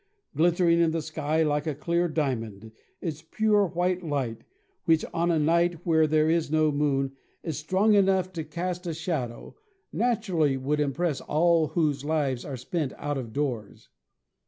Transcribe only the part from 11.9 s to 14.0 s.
lives are spent out of doors.